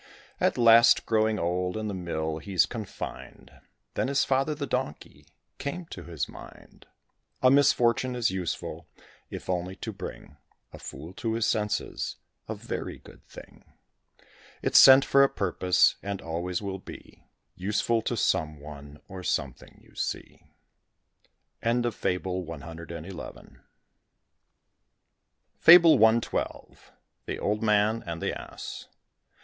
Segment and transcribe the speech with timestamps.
[0.39, 3.51] At last, growing old, in the mill he's confined,
[3.93, 5.27] Then his father, the donkey,
[5.59, 6.87] came into his mind.
[7.43, 8.87] A misfortune is useful,
[9.29, 10.37] if only to bring
[10.73, 12.15] A fool to his senses
[12.49, 13.63] a very good thing
[14.63, 17.21] It's sent for a purpose, and always will be
[17.53, 20.41] Useful to some one or something, you see.
[21.61, 21.91] FABLE
[22.43, 23.61] CXII.
[27.27, 28.87] THE OLD MAN AND THE ASS.